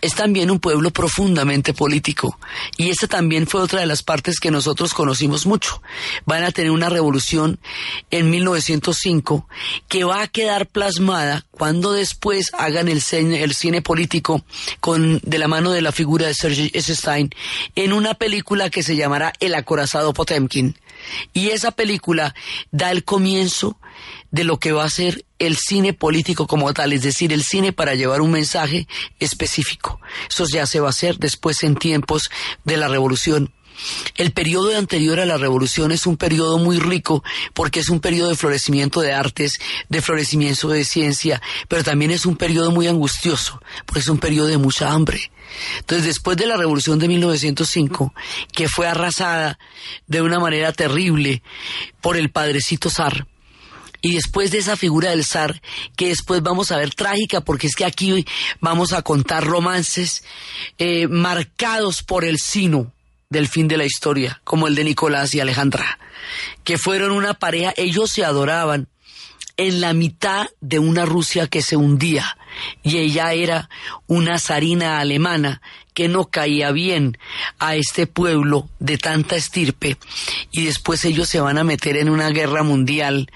[0.00, 2.38] es también un pueblo profundamente político.
[2.76, 5.82] Y esta también fue otra de las partes que nosotros conocimos mucho.
[6.24, 7.58] Van a tener una revolución
[8.10, 9.48] en 1905
[9.88, 14.44] que va a quedar plasmada cuando después hagan el cine, político
[14.80, 17.30] con, de la mano de la figura de Sergei Eisenstein
[17.74, 20.76] en una película que se llamará El acorazado Potemkin.
[21.32, 22.34] Y esa película
[22.70, 23.78] da el comienzo
[24.30, 27.72] de lo que va a ser el cine político como tal, es decir, el cine
[27.72, 28.86] para llevar un mensaje
[29.18, 30.00] específico.
[30.28, 32.30] Eso ya se va a hacer después en tiempos
[32.64, 33.52] de la revolución.
[34.16, 38.30] El periodo anterior a la revolución es un periodo muy rico porque es un periodo
[38.30, 39.54] de florecimiento de artes,
[39.88, 44.48] de florecimiento de ciencia, pero también es un periodo muy angustioso porque es un periodo
[44.48, 45.30] de mucha hambre.
[45.78, 48.14] Entonces, después de la revolución de 1905,
[48.52, 49.58] que fue arrasada
[50.06, 51.42] de una manera terrible
[52.00, 53.26] por el padrecito zar,
[54.02, 55.60] y después de esa figura del zar,
[55.96, 58.24] que después vamos a ver trágica, porque es que aquí
[58.60, 60.22] vamos a contar romances
[60.78, 62.92] eh, marcados por el sino
[63.30, 65.98] del fin de la historia, como el de Nicolás y Alejandra,
[66.62, 68.88] que fueron una pareja, ellos se adoraban
[69.56, 72.36] en la mitad de una Rusia que se hundía,
[72.82, 73.68] y ella era
[74.06, 75.60] una zarina alemana
[75.94, 77.16] que no caía bien
[77.58, 79.96] a este pueblo de tanta estirpe
[80.50, 83.28] y después ellos se van a meter en una guerra mundial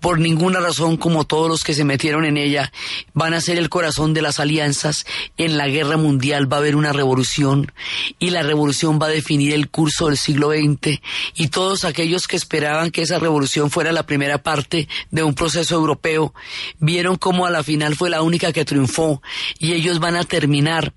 [0.00, 2.72] por ninguna razón como todos los que se metieron en ella,
[3.12, 5.06] van a ser el corazón de las alianzas.
[5.36, 7.70] En la guerra mundial va a haber una revolución
[8.18, 11.00] y la revolución va a definir el curso del siglo XX
[11.34, 15.74] y todos aquellos que esperaban que esa revolución fuera la primera parte de un proceso
[15.74, 16.34] europeo,
[16.78, 19.22] vieron como a la final fue la única que triunfó
[19.58, 20.92] y ellos van a terminar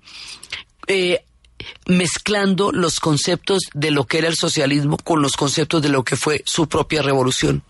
[0.86, 1.24] eh,
[1.86, 6.16] mezclando los conceptos de lo que era el socialismo con los conceptos de lo que
[6.16, 7.62] fue su propia revolución.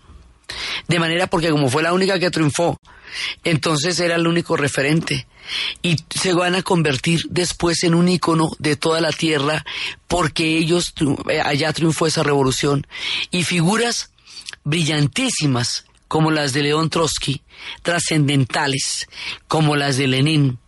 [0.87, 2.79] De manera porque como fue la única que triunfó,
[3.43, 5.27] entonces era el único referente.
[5.81, 9.65] Y se van a convertir después en un ícono de toda la tierra
[10.07, 10.93] porque ellos,
[11.29, 12.85] eh, allá triunfó esa revolución.
[13.31, 14.11] Y figuras
[14.63, 17.41] brillantísimas como las de León Trotsky,
[17.81, 19.07] trascendentales
[19.47, 20.59] como las de Lenin,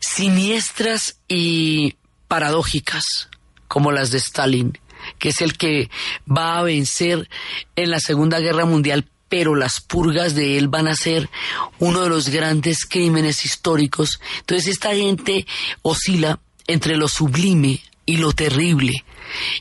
[0.00, 1.96] siniestras y
[2.28, 3.28] paradójicas
[3.68, 4.78] como las de Stalin,
[5.18, 5.90] que es el que
[6.30, 7.28] va a vencer
[7.76, 11.30] en la Segunda Guerra Mundial, pero las purgas de él van a ser
[11.78, 14.20] uno de los grandes crímenes históricos.
[14.40, 15.46] Entonces esta gente
[15.80, 19.04] oscila entre lo sublime y lo terrible.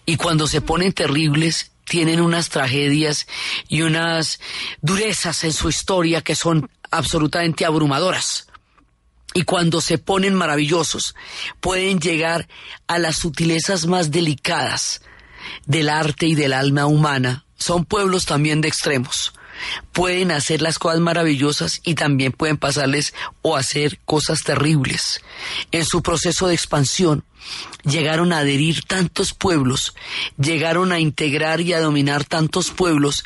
[0.05, 3.27] Y cuando se ponen terribles, tienen unas tragedias
[3.67, 4.39] y unas
[4.81, 8.47] durezas en su historia que son absolutamente abrumadoras.
[9.33, 11.15] Y cuando se ponen maravillosos,
[11.59, 12.47] pueden llegar
[12.87, 15.01] a las sutilezas más delicadas
[15.65, 17.43] del arte y del alma humana.
[17.57, 19.33] Son pueblos también de extremos.
[19.91, 25.21] Pueden hacer las cosas maravillosas y también pueden pasarles o hacer cosas terribles.
[25.71, 27.23] En su proceso de expansión,
[27.83, 29.93] llegaron a adherir tantos pueblos,
[30.37, 33.23] llegaron a integrar y a dominar tantos pueblos,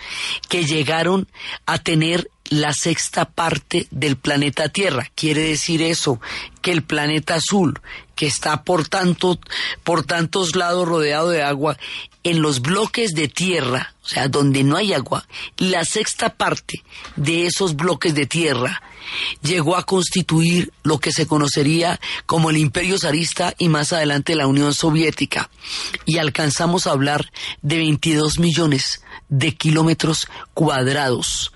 [0.49, 1.27] que llegaron
[1.65, 5.09] a tener la sexta parte del planeta Tierra.
[5.15, 6.21] Quiere decir eso,
[6.61, 7.79] que el planeta azul,
[8.15, 9.39] que está por tanto,
[9.83, 11.77] por tantos lados rodeado de agua,
[12.23, 16.83] en los bloques de tierra, o sea, donde no hay agua, la sexta parte
[17.15, 18.81] de esos bloques de tierra
[19.41, 24.47] llegó a constituir lo que se conocería como el Imperio zarista y más adelante la
[24.47, 25.49] Unión Soviética.
[26.05, 27.31] Y alcanzamos a hablar
[27.61, 31.51] de 22 millones de kilómetros cuadrados.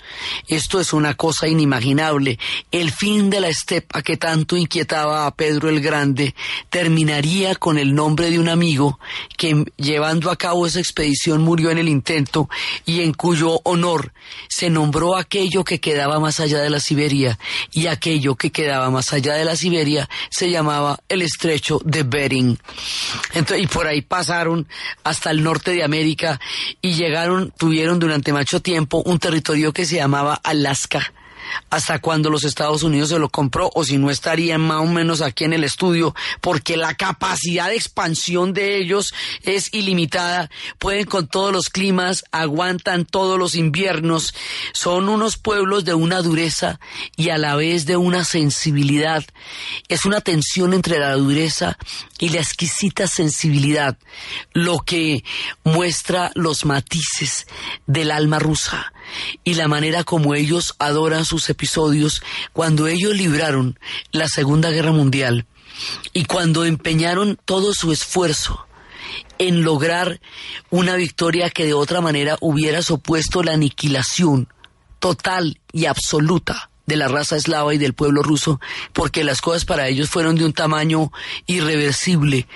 [0.47, 2.39] Esto es una cosa inimaginable.
[2.71, 6.35] El fin de la estepa que tanto inquietaba a Pedro el Grande
[6.69, 8.99] terminaría con el nombre de un amigo
[9.37, 12.49] que llevando a cabo esa expedición murió en el intento
[12.85, 14.13] y en cuyo honor
[14.47, 17.38] se nombró aquello que quedaba más allá de la Siberia
[17.71, 22.57] y aquello que quedaba más allá de la Siberia se llamaba el estrecho de Bering.
[23.33, 24.67] Entonces, y por ahí pasaron
[25.03, 26.39] hasta el norte de América
[26.81, 31.13] y llegaron tuvieron durante mucho tiempo un territorio que se llamaba Alaska
[31.69, 35.21] hasta cuando los Estados Unidos se lo compró o si no estarían más o menos
[35.21, 41.27] aquí en el estudio porque la capacidad de expansión de ellos es ilimitada, pueden con
[41.27, 44.33] todos los climas, aguantan todos los inviernos,
[44.73, 46.79] son unos pueblos de una dureza
[47.15, 49.23] y a la vez de una sensibilidad.
[49.87, 51.77] Es una tensión entre la dureza
[52.17, 53.97] y la exquisita sensibilidad,
[54.53, 55.23] lo que
[55.63, 57.47] muestra los matices
[57.87, 58.93] del alma rusa
[59.43, 62.21] y la manera como ellos adoran sus episodios
[62.53, 63.79] cuando ellos libraron
[64.11, 65.45] la Segunda Guerra Mundial
[66.13, 68.65] y cuando empeñaron todo su esfuerzo
[69.37, 70.19] en lograr
[70.69, 74.49] una victoria que de otra manera hubiera supuesto la aniquilación
[74.99, 78.59] total y absoluta de la raza eslava y del pueblo ruso,
[78.91, 81.11] porque las cosas para ellos fueron de un tamaño
[81.45, 82.47] irreversible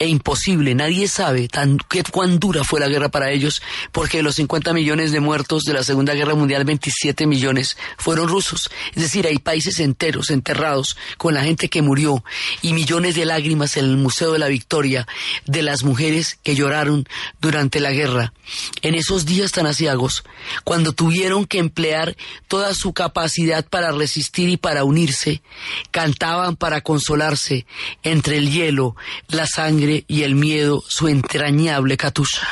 [0.00, 0.74] e imposible.
[0.74, 1.78] Nadie sabe tan,
[2.10, 3.62] cuán dura fue la guerra para ellos,
[3.92, 8.28] porque de los 50 millones de muertos de la Segunda Guerra Mundial, 27 millones fueron
[8.28, 8.70] rusos.
[8.94, 12.24] Es decir, hay países enteros enterrados con la gente que murió
[12.62, 15.06] y millones de lágrimas en el Museo de la Victoria
[15.44, 17.06] de las mujeres que lloraron
[17.40, 18.32] durante la guerra.
[18.80, 20.24] En esos días tan asiagos,
[20.64, 22.16] cuando tuvieron que emplear
[22.48, 25.42] toda su capacidad para para resistir y para unirse,
[25.90, 27.66] cantaban para consolarse
[28.04, 28.94] entre el hielo,
[29.26, 32.46] la sangre y el miedo su entrañable Katusha.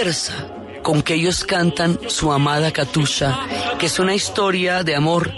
[0.00, 0.32] Fuerza
[0.82, 3.38] con que ellos cantan su amada Katusha,
[3.78, 5.30] que es una historia de amor,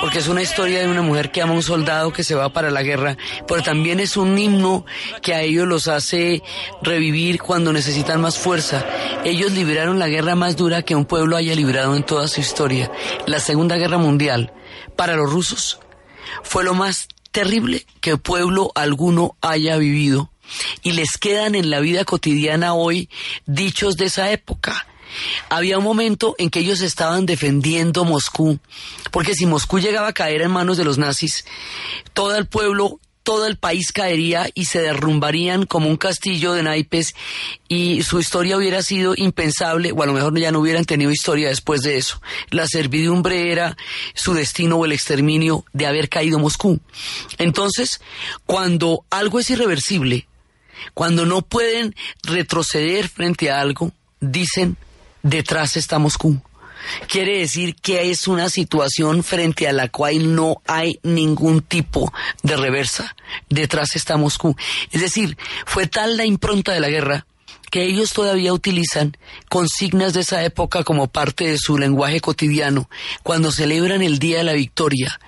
[0.00, 2.52] porque es una historia de una mujer que ama a un soldado que se va
[2.52, 3.16] para la guerra,
[3.48, 4.86] pero también es un himno
[5.20, 6.44] que a ellos los hace
[6.80, 8.86] revivir cuando necesitan más fuerza.
[9.24, 12.92] Ellos liberaron la guerra más dura que un pueblo haya librado en toda su historia,
[13.26, 14.52] la Segunda Guerra Mundial.
[14.94, 15.80] Para los rusos
[16.44, 20.30] fue lo más terrible que pueblo alguno haya vivido
[20.82, 23.08] y les quedan en la vida cotidiana hoy
[23.46, 24.86] dichos de esa época.
[25.48, 28.58] Había un momento en que ellos estaban defendiendo Moscú,
[29.10, 31.44] porque si Moscú llegaba a caer en manos de los nazis,
[32.12, 37.14] todo el pueblo, todo el país caería y se derrumbarían como un castillo de naipes
[37.68, 41.48] y su historia hubiera sido impensable, o a lo mejor ya no hubieran tenido historia
[41.48, 42.20] después de eso.
[42.50, 43.76] La servidumbre era
[44.14, 46.80] su destino o el exterminio de haber caído Moscú.
[47.38, 48.00] Entonces,
[48.46, 50.26] cuando algo es irreversible,
[50.94, 54.76] cuando no pueden retroceder frente a algo, dicen,
[55.22, 56.40] detrás está Moscú.
[57.08, 62.12] Quiere decir que es una situación frente a la cual no hay ningún tipo
[62.42, 63.16] de reversa.
[63.48, 64.54] Detrás está Moscú.
[64.90, 67.26] Es decir, fue tal la impronta de la guerra
[67.70, 69.16] que ellos todavía utilizan
[69.48, 72.88] consignas de esa época como parte de su lenguaje cotidiano
[73.24, 75.18] cuando celebran el Día de la Victoria,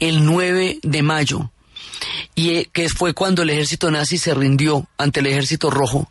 [0.00, 1.50] el 9 de mayo
[2.34, 6.10] y eh, que fue cuando el ejército nazi se rindió ante el ejército rojo.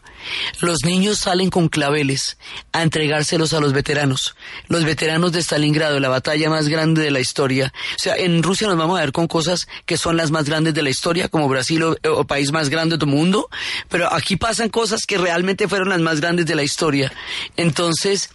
[0.62, 2.38] Los niños salen con claveles
[2.72, 4.36] a entregárselos a los veteranos.
[4.68, 7.74] Los veteranos de Stalingrado, la batalla más grande de la historia.
[7.96, 10.74] O sea, en Rusia nos vamos a ver con cosas que son las más grandes
[10.74, 13.50] de la historia, como Brasil o, o país más grande del mundo,
[13.90, 17.12] pero aquí pasan cosas que realmente fueron las más grandes de la historia.
[17.58, 18.30] Entonces,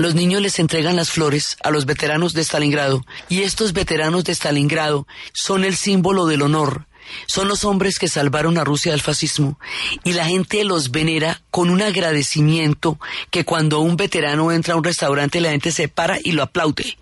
[0.00, 4.34] los niños les entregan las flores a los veteranos de Stalingrado y estos veteranos de
[4.34, 6.86] Stalingrado son el símbolo del honor.
[7.26, 9.60] Son los hombres que salvaron a Rusia del fascismo
[10.02, 12.98] y la gente los venera con un agradecimiento
[13.30, 16.96] que cuando un veterano entra a un restaurante la gente se para y lo aplaude.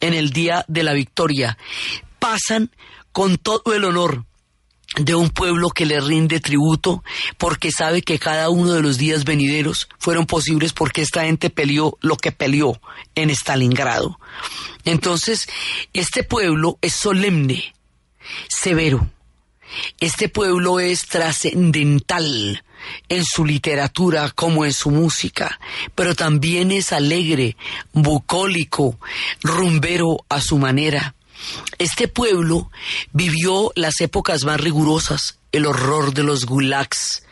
[0.00, 1.58] En el día de la victoria
[2.20, 2.70] pasan
[3.12, 4.24] con todo el honor
[4.96, 7.04] de un pueblo que le rinde tributo
[7.38, 11.96] porque sabe que cada uno de los días venideros fueron posibles porque esta gente peleó
[12.00, 12.80] lo que peleó
[13.14, 14.18] en Stalingrado.
[14.84, 15.48] Entonces,
[15.92, 17.74] este pueblo es solemne,
[18.48, 19.08] severo.
[20.00, 22.64] Este pueblo es trascendental
[23.08, 25.60] en su literatura como en su música,
[25.94, 27.56] pero también es alegre,
[27.92, 28.98] bucólico,
[29.42, 31.14] rumbero a su manera.
[31.78, 32.70] Este pueblo
[33.12, 37.22] vivió las épocas más rigurosas, el horror de los gulags,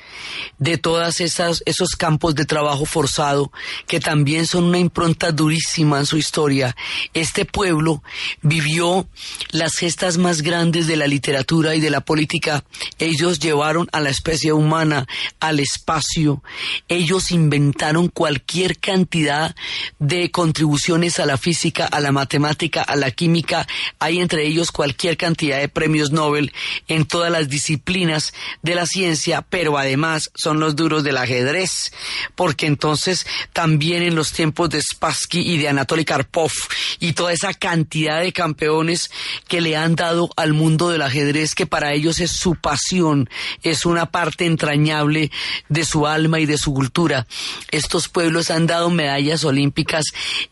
[0.59, 3.53] de todas esas esos campos de trabajo forzado
[3.87, 6.77] que también son una impronta durísima en su historia.
[7.15, 8.03] Este pueblo
[8.43, 9.09] vivió
[9.51, 12.65] las gestas más grandes de la literatura y de la política.
[12.99, 15.07] Ellos llevaron a la especie humana
[15.41, 16.43] al espacio.
[16.89, 19.55] Ellos inventaron cualquier cantidad
[19.99, 23.67] de contribuciones a la física, a la matemática, a la química.
[23.99, 26.53] Hay entre ellos cualquier cantidad de premios Nobel
[26.89, 28.33] en todas las disciplinas
[28.63, 31.93] de la ciencia, pero además son los duros del ajedrez,
[32.35, 36.53] porque entonces también en los tiempos de Spassky y de Anatoly Karpov
[37.01, 39.11] y toda esa cantidad de campeones
[39.49, 43.29] que le han dado al mundo del ajedrez, que para ellos es su pasión,
[43.63, 45.31] es una parte entrañable
[45.69, 47.27] de su alma y de su cultura.
[47.71, 50.05] Estos pueblos han dado medallas olímpicas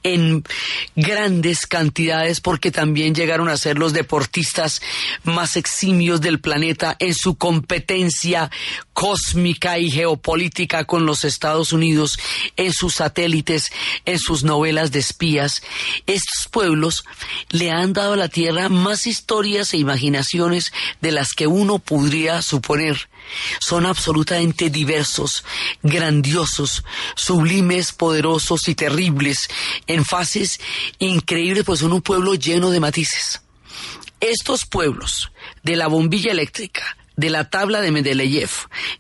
[0.03, 0.44] en
[0.94, 4.80] grandes cantidades porque también llegaron a ser los deportistas
[5.24, 8.51] más eximios del planeta en su competencia
[8.92, 12.18] cósmica y geopolítica con los Estados Unidos,
[12.57, 13.70] en sus satélites,
[14.05, 15.62] en sus novelas de espías.
[16.51, 17.05] Pueblos
[17.51, 22.43] le han dado a la Tierra más historias e imaginaciones de las que uno podría
[22.43, 23.09] suponer.
[23.61, 25.45] Son absolutamente diversos,
[25.82, 26.84] grandiosos,
[27.16, 29.49] sublimes, poderosos y terribles,
[29.87, 30.61] en fases
[30.99, 33.43] increíbles, pues son un pueblo lleno de matices.
[34.20, 35.32] Estos pueblos
[35.62, 38.50] de la bombilla eléctrica, de la tabla de Mendeleev,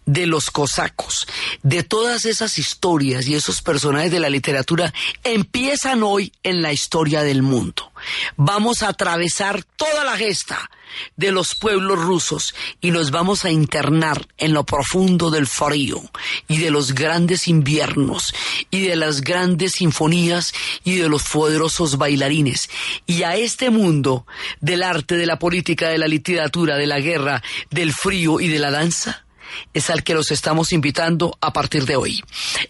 [0.04, 1.26] de los cosacos,
[1.62, 4.92] de todas esas historias y esos personajes de la literatura
[5.24, 7.92] empiezan hoy en la historia del mundo.
[8.36, 10.70] Vamos a atravesar toda la gesta
[11.16, 16.02] de los pueblos rusos y nos vamos a internar en lo profundo del frío
[16.48, 18.34] y de los grandes inviernos
[18.70, 20.52] y de las grandes sinfonías
[20.84, 22.68] y de los poderosos bailarines.
[23.06, 24.26] Y a este mundo
[24.60, 28.58] del arte, de la política, de la literatura, de la guerra, del frío y de
[28.58, 29.26] la danza,
[29.72, 32.22] es al que los estamos invitando a partir de hoy.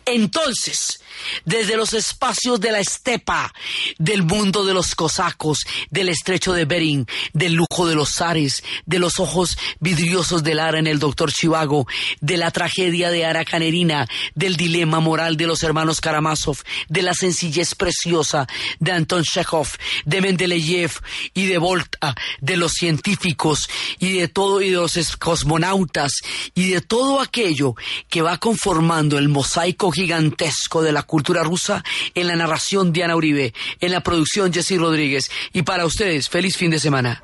[0.04, 1.00] Entonces,
[1.44, 3.52] desde los espacios de la estepa,
[3.98, 8.98] del mundo de los cosacos, del estrecho de Bering, del lujo de los zares, de
[8.98, 11.86] los ojos vidriosos de Lara en el doctor Chivago,
[12.20, 16.58] de la tragedia de Aracanerina, del dilema moral de los hermanos Karamazov,
[16.88, 18.46] de la sencillez preciosa
[18.78, 19.68] de Anton Chekhov,
[20.04, 20.92] de Mendeleev
[21.34, 23.68] y de Volta, de los científicos
[23.98, 26.12] y de todo y de los cosmonautas
[26.54, 27.74] y de todo aquello
[28.08, 31.82] que va conformando el mosaico gigantesco de la cultura rusa
[32.14, 36.70] en la narración Diana Uribe, en la producción Jesse Rodríguez y para ustedes feliz fin
[36.70, 37.22] de semana.